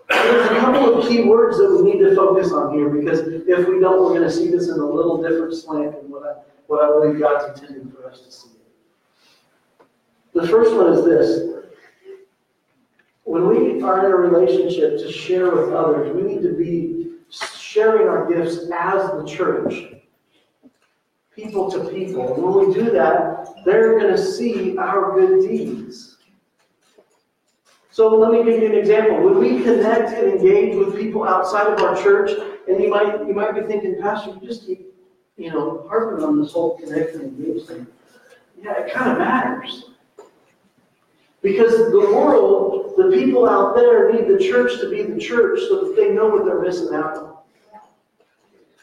[0.10, 3.68] There's a couple of key words that we need to focus on here because if
[3.68, 6.42] we don't, we're going to see this in a little different slant than what I,
[6.66, 8.50] what I believe God's intending for us to see.
[10.34, 11.59] The first one is this
[13.30, 18.28] we are in a relationship to share with others, we need to be sharing our
[18.28, 19.94] gifts as the church,
[21.36, 22.34] people to people.
[22.34, 26.18] And when we do that, they're going to see our good deeds.
[27.92, 29.22] So let me give you an example.
[29.24, 32.32] When we connect and engage with people outside of our church,
[32.68, 34.94] and you might you might be thinking, Pastor, you just keep,
[35.38, 37.86] you know, harping on this whole connect and engage thing.
[38.64, 39.86] Yeah, it kind of matters.
[41.42, 45.86] Because the world, the people out there need the church to be the church so
[45.86, 47.30] that they know what they're missing out on.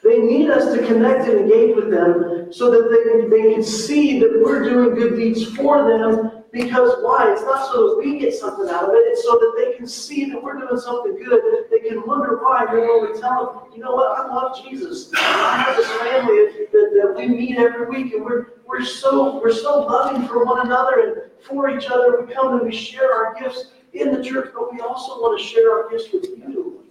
[0.06, 4.20] They need us to connect and engage with them so that they, they can see
[4.20, 6.44] that we're doing good deeds for them.
[6.52, 7.32] Because why?
[7.32, 9.86] It's not so that we get something out of it, it's so that they can
[9.86, 11.42] see that we're doing something good.
[11.70, 12.64] They can wonder why.
[12.68, 15.10] And when we tell them, you know what, I love Jesus.
[15.16, 19.52] I have this family that, that we meet every week, and we're, we're, so, we're
[19.52, 22.24] so loving for one another and for each other.
[22.24, 25.44] We come and we share our gifts in the church, but we also want to
[25.44, 26.84] share our gifts with you.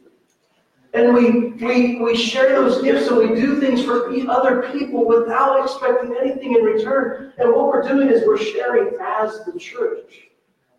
[0.94, 5.62] And we, we, we share those gifts and we do things for other people without
[5.62, 7.34] expecting anything in return.
[7.38, 10.30] And what we're doing is we're sharing as the church.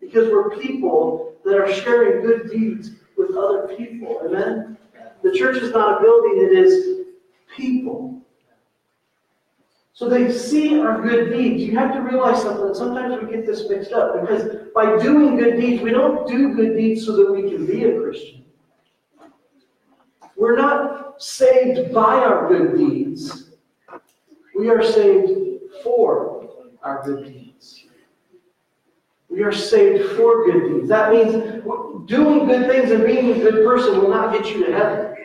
[0.01, 4.21] Because we're people that are sharing good deeds with other people.
[4.25, 4.77] Amen?
[5.21, 7.05] The church is not a building, it is
[7.55, 8.16] people.
[9.97, 11.63] So they see our good deeds.
[11.63, 12.71] You have to realize something.
[12.75, 16.77] Sometimes we get this mixed up because by doing good deeds, we don't do good
[16.77, 18.45] deeds so that we can be a Christian.
[20.35, 23.49] We're not saved by our good deeds.
[24.55, 25.31] We are saved
[25.81, 26.47] for
[26.83, 27.85] our good deeds.
[29.29, 30.89] We are saved for good deeds.
[30.89, 31.63] That means
[32.05, 35.15] doing good things and being a good person will not get you to heaven.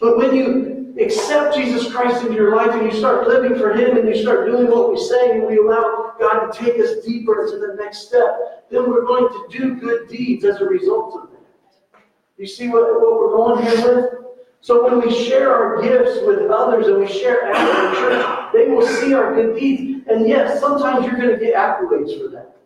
[0.00, 0.65] But when you
[1.04, 4.46] accept Jesus Christ into your life and you start living for Him and you start
[4.46, 8.08] doing what we say and we allow God to take us deeper into the next
[8.08, 12.00] step, then we're going to do good deeds as a result of that.
[12.38, 14.14] You see what, what we're going here with?
[14.60, 18.68] So when we share our gifts with others and we share after the church, they
[18.68, 20.04] will see our good deeds.
[20.08, 22.56] And yes, sometimes you're going to get accolades for that.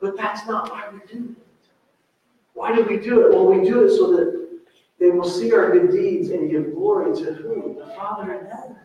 [0.00, 1.36] But that's not why we do it.
[2.54, 3.34] Why do we do it?
[3.34, 4.39] Well, we do it so that
[5.00, 7.76] they will see our good deeds and give glory to who?
[7.78, 8.76] The Father in heaven.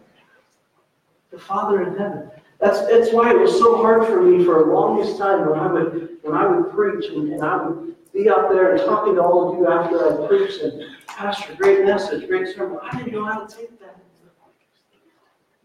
[1.29, 2.31] The Father in heaven.
[2.59, 5.71] That's, that's why it was so hard for me for the longest time when I
[5.71, 9.21] would when I would preach and, and I would be out there and talking to
[9.21, 10.81] all of you after I preached and
[11.15, 12.79] Pastor, great message, great sermon.
[12.81, 13.97] I didn't know how to take that.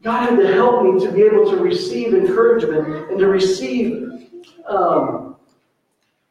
[0.02, 4.30] God had to help me to be able to receive encouragement and to receive
[4.66, 5.36] um,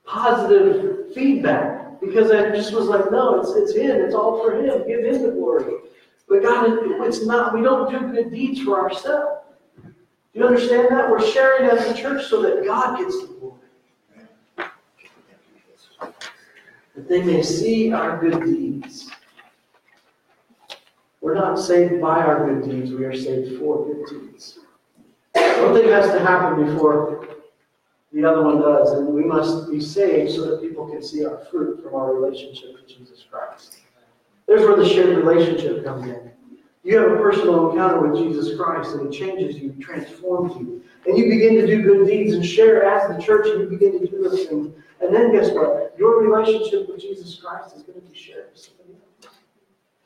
[0.05, 4.01] positive feedback because I just was like, no, it's, it's Him.
[4.01, 4.87] It's all for Him.
[4.87, 5.73] Give Him the glory.
[6.27, 6.67] But God,
[7.05, 9.45] it's not, we don't do good deeds for ourselves.
[9.83, 9.91] Do
[10.33, 11.09] you understand that?
[11.09, 13.55] We're sharing as a church so that God gets the glory.
[16.95, 19.09] that they may see our good deeds.
[21.21, 24.59] We're not saved by our good deeds, we are saved for good deeds.
[25.33, 27.27] One thing has to happen before
[28.11, 31.37] the other one does, and we must be saved so that people can see our
[31.51, 33.81] fruit from our relationship with Jesus Christ.
[34.47, 36.31] There's where the shared relationship comes in.
[36.83, 40.81] You have a personal encounter with Jesus Christ, and it changes you, transforms you.
[41.05, 43.99] And you begin to do good deeds and share as the church, and you begin
[43.99, 44.73] to do those things.
[45.01, 45.93] And then guess what?
[45.99, 48.93] Your relationship with Jesus Christ is going to be shared with somebody
[49.23, 49.35] else.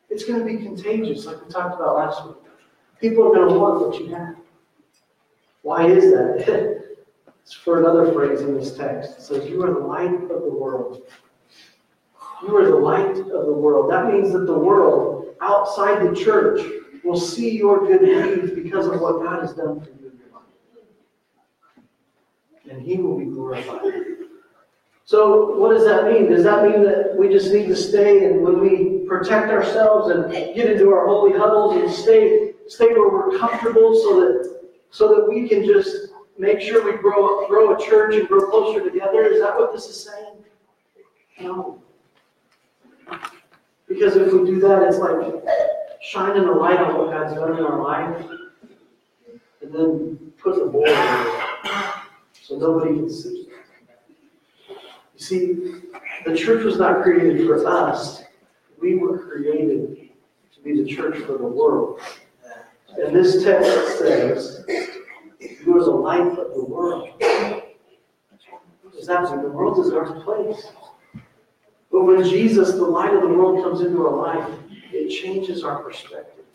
[0.10, 2.36] It's going to be contagious, like we talked about last week.
[3.00, 4.36] People are going to want what you have.
[5.62, 6.84] Why is that?
[7.54, 9.18] for another phrase in this text.
[9.18, 11.02] It says, You are the light of the world.
[12.42, 13.92] You are the light of the world.
[13.92, 16.62] That means that the world outside the church
[17.04, 20.34] will see your good deeds because of what God has done for you in your
[20.34, 20.44] life.
[22.70, 24.04] And He will be glorified.
[25.06, 26.30] So, what does that mean?
[26.32, 30.32] Does that mean that we just need to stay and when we protect ourselves and
[30.32, 34.60] get into our holy huddles and stay stay where we're comfortable so that
[34.92, 38.84] so that we can just make sure we grow grow a church and grow closer
[38.84, 39.24] together?
[39.24, 40.44] Is that what this is saying?
[41.42, 41.82] No.
[43.88, 45.44] Because if we do that, it's like
[46.02, 48.26] shining a light on what God's done in our life
[49.62, 50.90] and then put the board
[52.42, 53.48] so nobody can see.
[54.70, 55.54] You see,
[56.26, 58.24] the church was not created for us.
[58.82, 60.10] We were created
[60.54, 62.02] to be the church for the world.
[62.98, 64.66] And this text says,
[65.74, 67.10] You are the light of the world.
[69.08, 70.68] That the world is our place.
[71.92, 74.60] But when Jesus, the light of the world, comes into our life,
[74.92, 76.46] it changes our perspective.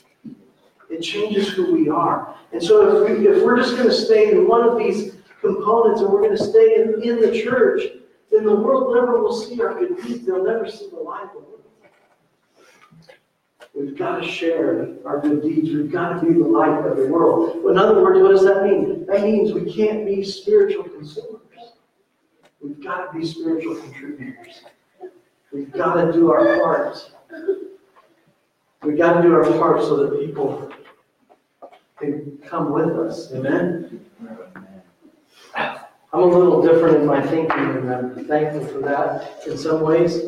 [0.88, 2.36] It changes who we are.
[2.52, 6.00] And so if, we, if we're just going to stay in one of these components
[6.00, 7.82] and we're going to stay in, in the church,
[8.30, 10.26] then the world never will see our good deeds.
[10.26, 11.57] They'll never see the light of the world.
[13.74, 15.70] We've got to share our good deeds.
[15.70, 17.64] We've got to be the light of the world.
[17.66, 19.06] In other words, what does that mean?
[19.06, 21.42] That means we can't be spiritual consumers.
[22.60, 24.62] We've got to be spiritual contributors.
[25.52, 27.12] We've got to do our part.
[28.82, 30.72] We've got to do our part so that people
[31.98, 33.32] can come with us.
[33.32, 34.04] Amen?
[35.54, 40.18] I'm a little different in my thinking, and I'm thankful for that in some ways.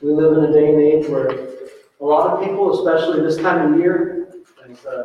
[0.00, 1.55] We live in a day and age where
[2.00, 4.28] a lot of people, especially this time of year,
[4.68, 5.02] as uh,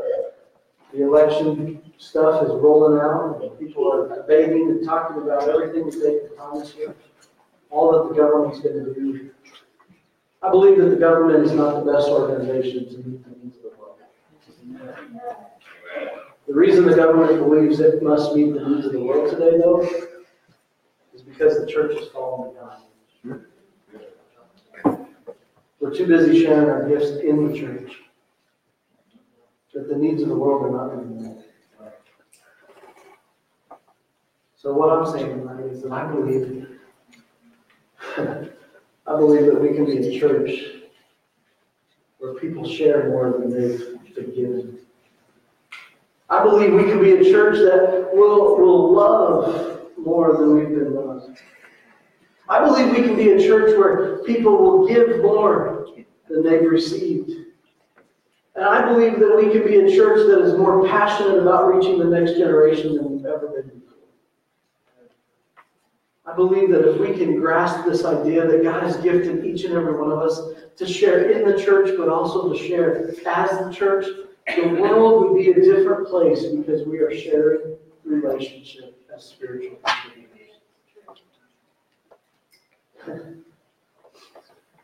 [0.93, 5.99] the election stuff is rolling out, and people are debating and talking about everything that
[5.99, 6.93] they can promise you,
[7.69, 9.29] all that the government's going to do.
[10.41, 13.63] I believe that the government is not the best organization to meet the needs of
[13.63, 13.99] the world.
[16.47, 19.87] The reason the government believes it must meet the needs of the world today, though,
[21.13, 22.83] is because the church has fallen behind.
[25.91, 27.91] We're too busy sharing our gifts in the church,
[29.73, 31.45] that the needs of the world are not being met.
[34.55, 36.65] So what I'm saying tonight is that I believe,
[38.17, 40.51] I believe that we can be a church
[42.19, 44.79] where people share more than they've been given.
[46.29, 50.95] I believe we can be a church that will, will love more than we've been
[50.95, 51.37] loved.
[52.51, 55.87] I believe we can be a church where people will give more
[56.29, 57.31] than they've received.
[58.55, 61.97] And I believe that we can be a church that is more passionate about reaching
[61.97, 63.99] the next generation than we've ever been before.
[66.25, 69.73] I believe that if we can grasp this idea that God has gifted each and
[69.73, 70.41] every one of us
[70.75, 74.05] to share in the church, but also to share as the church,
[74.57, 80.30] the world would be a different place because we are sharing relationship as spiritual contributors.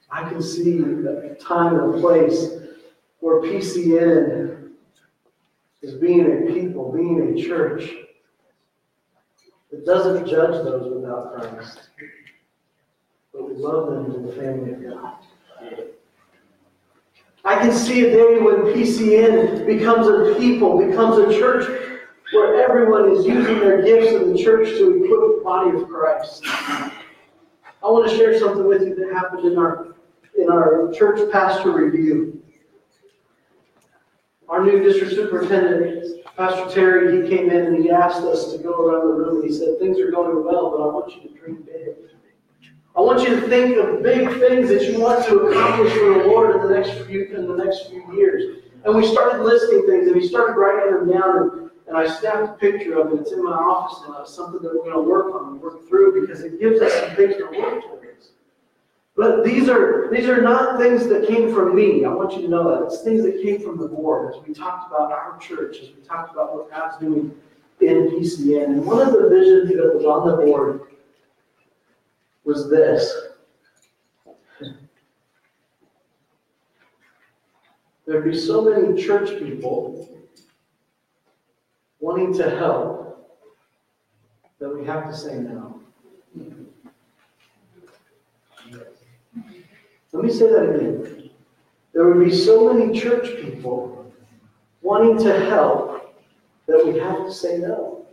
[0.10, 2.48] I can see the time and place
[3.20, 4.72] where PCN
[5.82, 7.92] is being a people, being a church
[9.72, 11.90] that doesn't judge those without Christ,
[13.34, 15.18] but we love them in the family of God.
[17.46, 21.66] I can see a day when PCN becomes a people, becomes a church
[22.34, 26.44] where everyone is using their gifts in the church to equip the body of Christ.
[27.88, 29.96] I want to share something with you that happened in our
[30.38, 32.44] in our church pastor review.
[34.50, 38.86] Our new district superintendent, Pastor Terry, he came in and he asked us to go
[38.86, 41.64] around the room he said, Things are going well, but I want you to dream
[41.66, 41.96] big.
[42.94, 46.26] I want you to think of big things that you want to accomplish for the
[46.26, 48.64] Lord in the next few in the next few years.
[48.84, 52.50] And we started listing things and we started writing them down and, and I snapped
[52.50, 53.22] a picture of it.
[53.22, 54.22] It's in my office now.
[54.22, 56.94] It's something that we're going to work on and work through because it gives us
[56.94, 58.30] some things to work towards.
[59.16, 62.06] But these are these are not things that came from me.
[62.06, 62.86] I want you to know that.
[62.86, 66.02] It's things that came from the board as we talked about our church, as we
[66.04, 67.34] talked about what God's doing
[67.80, 68.66] in PCN.
[68.66, 70.82] And one of the visions that was on the board
[72.44, 73.12] was this.
[78.06, 80.17] There'd be so many church people
[82.00, 83.38] wanting to help
[84.60, 85.82] that we have to say no.
[90.12, 91.30] Let me say that again.
[91.94, 94.12] There would be so many church people
[94.82, 96.16] wanting to help
[96.68, 98.06] that we have to say no.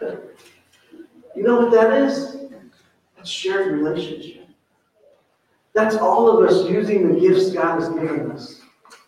[1.34, 2.38] You know what that is?
[3.14, 4.48] That's shared relationship.
[5.74, 8.62] That's all of us using the gifts God has given us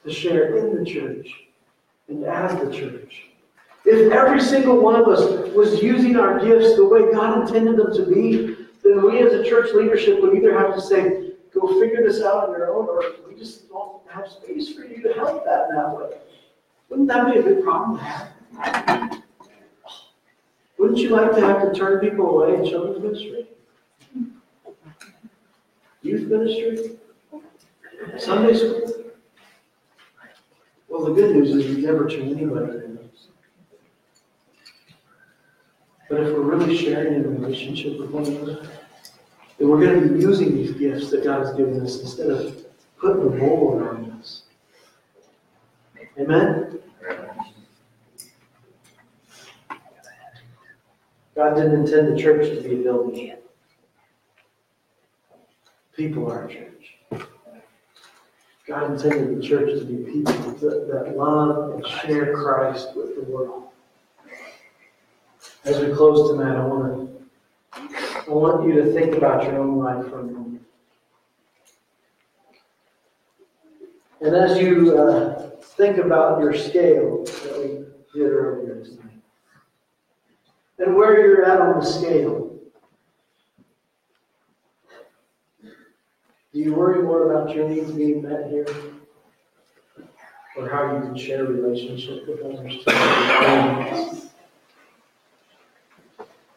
[0.05, 1.48] to share in the church
[2.09, 3.29] and as the church.
[3.85, 7.95] If every single one of us was using our gifts the way God intended them
[7.95, 12.07] to be, then we as a church leadership would either have to say, go figure
[12.07, 15.45] this out on your own, or we just don't have space for you to help
[15.45, 16.19] that in that way.
[16.89, 19.23] Wouldn't that be a good problem to have?
[20.79, 23.47] Wouldn't you like to have to turn people away in children's ministry?
[26.03, 26.99] Youth ministry?
[28.17, 28.98] Sunday school?
[31.09, 32.99] The good news is we never turn anybody away.
[36.11, 38.69] But if we're really sharing in a relationship with one another,
[39.57, 42.63] then we're going to be using these gifts that God has given us instead of
[42.99, 44.43] putting a mold around us.
[46.19, 46.79] Amen?
[51.35, 53.35] God didn't intend the church to be a building.
[55.97, 56.98] People are a church.
[58.69, 63.69] God intended the church to be people that, love and share Christ with the world.
[65.65, 67.09] As we close tonight, I want to
[68.29, 70.63] I want you to think about your own life for a moment.
[74.21, 79.23] And as you uh, think about your scale that we did earlier this night,
[80.79, 82.48] and where you're at on the scale,
[86.53, 88.67] do you worry more about your needs being met here?
[90.57, 92.85] Or how you can share relationship with others?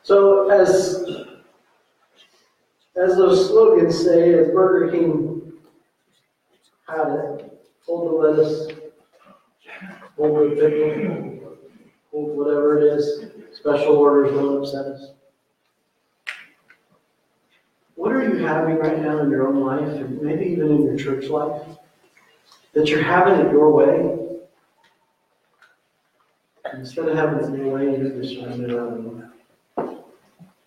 [0.04, 1.06] So as,
[2.96, 5.54] as those slogans say, as Burger King
[6.88, 8.68] had it, hold the lettuce,
[10.18, 11.58] hold the pickle,
[12.12, 15.12] hold whatever it is, special orders don't upset us.
[18.22, 21.28] Are you having right now in your own life, and maybe even in your church
[21.28, 21.64] life,
[22.74, 24.20] that you're having it your way?
[26.72, 29.32] Instead of having it your way, you're just running it around um,
[29.76, 30.04] world.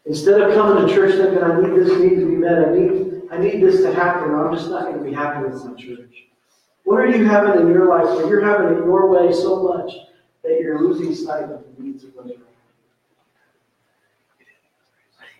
[0.04, 3.22] Instead of coming to church thinking, I need this need to be met, I need,
[3.30, 5.74] I need this to happen, or I'm just not going to be happy with my
[5.74, 6.24] church.
[6.82, 9.92] What are you having in your life where you're having it your way so much
[10.42, 12.36] that you're losing sight of the needs of others?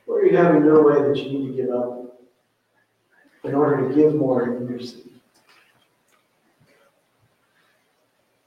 [0.09, 2.19] Are you having your way that you need to give up
[3.45, 5.13] in order to give more in your city?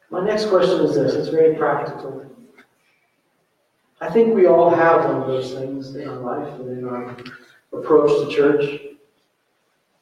[0.09, 2.25] My next question is this, it's very practical.
[3.99, 7.17] I think we all have one of those things in our life and in our
[7.73, 8.81] approach to church.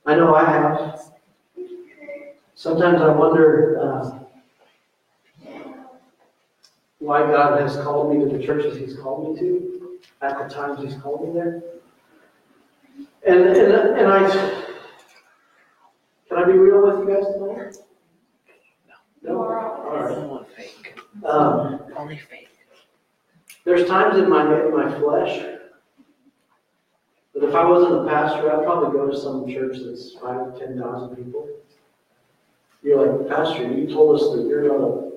[0.05, 1.01] I know I have.
[2.53, 4.19] Sometimes I wonder uh,
[6.99, 9.74] why God has called me to the churches He's called me to
[10.21, 11.61] at the times He's called me there.
[13.27, 14.29] And, and, and I,
[16.29, 17.75] can I be real with you guys tonight?
[19.23, 19.33] No?
[19.33, 19.41] No?
[19.41, 20.17] All right.
[20.17, 20.99] Only fake.
[21.25, 22.49] Um, Only fake.
[23.63, 25.39] There's times in my, in my flesh
[27.33, 30.79] that if I wasn't a pastor, I'd probably go to some church that's five, ten
[30.79, 31.49] thousand people.
[32.83, 35.11] You're like, Pastor, you told us that you're not a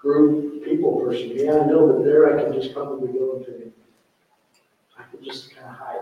[0.00, 1.32] group people person.
[1.34, 3.72] Yeah, I know, but there I can just probably go and fit in.
[4.98, 6.00] I could just kind of hide.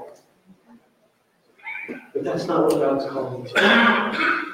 [2.12, 4.44] But that's not what God's calling me to.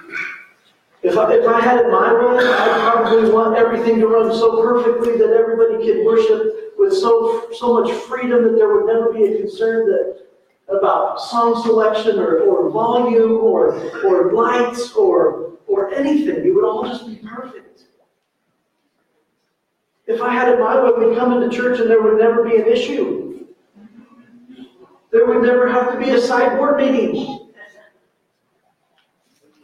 [1.03, 4.63] If I, if I had it my way, I'd probably want everything to run so
[4.63, 9.25] perfectly that everybody could worship with so, so much freedom that there would never be
[9.25, 10.25] a concern that,
[10.69, 16.37] about song selection or, or volume or, or lights or, or anything.
[16.37, 17.83] It would all just be perfect.
[20.07, 22.57] If I had it my way, we'd come into church and there would never be
[22.57, 23.24] an issue.
[25.15, 27.53] There would never have to be a sideboard meeting.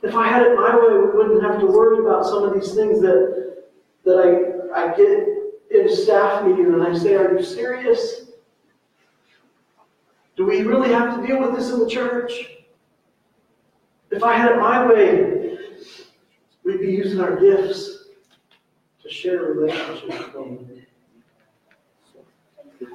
[0.01, 2.73] If I had it my way, we wouldn't have to worry about some of these
[2.73, 3.65] things that,
[4.05, 5.27] that I, I get
[5.73, 8.27] in a staff meeting and I say, are you serious?
[10.37, 12.33] Do we really have to deal with this in the church?
[14.13, 15.59] If I had it my way,
[16.63, 18.05] we'd be using our gifts
[19.03, 20.31] to share relationships.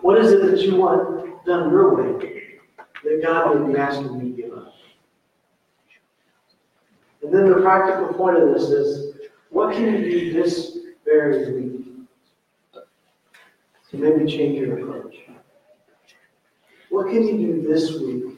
[0.02, 2.45] What is it that you want done your way
[3.06, 4.74] that God may be asking you to give up?
[7.24, 9.16] And then the practical point of this is,
[9.50, 11.86] what can you do this very week
[13.90, 15.16] to maybe change your approach?
[16.90, 18.38] What can you do this week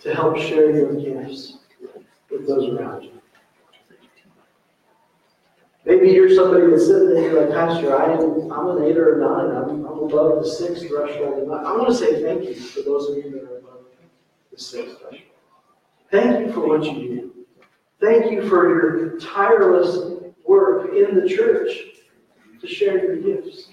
[0.00, 1.58] to help share your gifts
[2.30, 3.10] with those around you?
[5.84, 9.20] Maybe you're somebody that's sitting there, like, Pastor, I am, I'm an eight or a
[9.20, 11.50] nine, I'm, I'm above the six threshold.
[11.50, 13.61] I, I want to say thank you for those of you that are
[14.58, 14.92] six.
[16.10, 17.32] Thank you for what you do.
[18.00, 21.70] Thank you for your tireless work in the church
[22.60, 23.68] to share your gifts.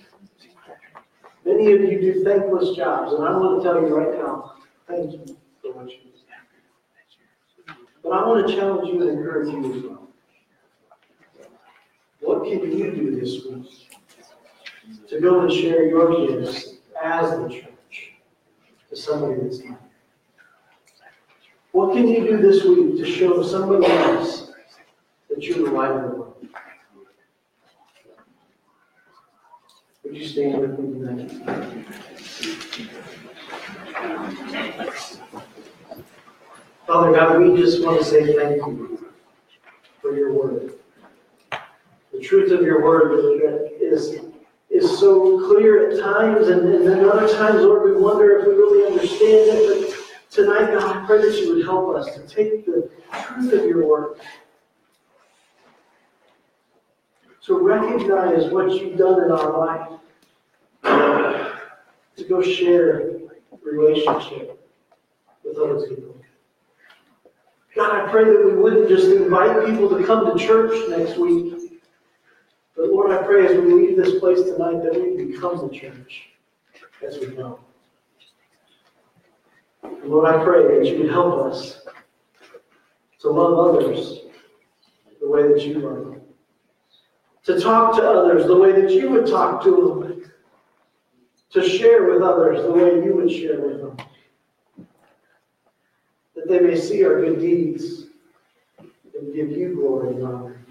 [1.45, 4.53] Many of you do thankless jobs, and I want to tell you right now,
[4.87, 7.73] thank you for what you do.
[8.03, 10.07] But I want to challenge you and encourage you as well.
[12.21, 13.89] What can you do this week
[15.09, 18.13] to go and share your gifts as the church
[18.89, 19.78] to somebody that's not?
[21.71, 24.51] What can you do this week to show somebody else
[25.29, 26.47] that you're the light of the world?
[30.03, 31.31] Would you stand with me tonight?
[36.87, 39.11] Father God, we just want to say thank you
[40.01, 40.73] for your word.
[42.11, 43.11] The truth of your word
[43.79, 44.15] is,
[44.71, 48.53] is so clear at times, and, and then other times, Lord, we wonder if we
[48.53, 49.88] really understand it.
[50.29, 53.87] Tonight, God, I pray that you would help us to take the truth of your
[53.87, 54.19] word,
[57.45, 59.99] to recognize what you've done in our life,
[62.15, 63.19] to go share
[63.63, 64.59] relationship
[65.43, 66.15] with other people.
[67.75, 71.55] God, I pray that we wouldn't just invite people to come to church next week.
[72.75, 76.29] But Lord, I pray as we leave this place tonight that we become the church
[77.05, 77.27] as we
[79.81, 79.89] go.
[80.03, 81.81] Lord, I pray that you would help us
[83.19, 84.19] to love others
[85.21, 86.21] the way that you love them.
[87.45, 90.31] To talk to others the way that you would talk to them.
[91.51, 93.97] To share with others the way you would share with them.
[96.35, 98.05] That they may see our good deeds
[98.77, 100.65] and give you glory and honor.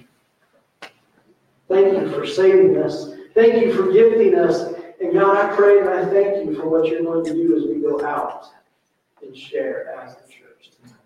[1.69, 3.11] Thank you for saving us.
[3.35, 4.73] Thank you for gifting us.
[5.01, 7.65] And God, I pray and I thank you for what you're going to do as
[7.65, 8.47] we go out
[9.23, 10.97] and share as the church tonight.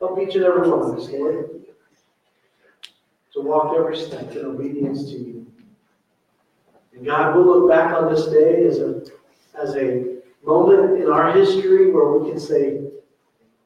[0.00, 1.50] Help each and every one of us, Lord,
[3.32, 5.46] to walk every step in obedience to you.
[6.94, 9.02] And God, we'll look back on this day as a,
[9.60, 12.82] as a moment in our history where we can say,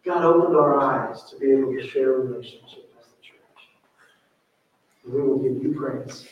[0.04, 3.38] God opened our eyes to be able to share a relationship as the church.
[5.04, 6.28] And we will give you praise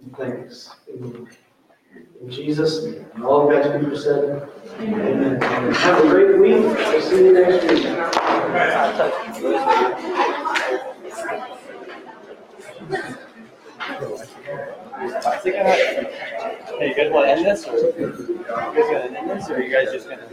[0.00, 0.70] and thanks.
[0.88, 1.28] In
[2.20, 2.84] in Jesus'.
[2.84, 4.48] And all of God's people said,
[4.80, 5.40] Amen.
[5.40, 6.62] Have a great week.
[6.64, 7.86] We'll see you next week.
[16.80, 18.16] Are you guys want to end this, or you guys
[18.74, 20.26] gonna end this, or are you guys just gonna?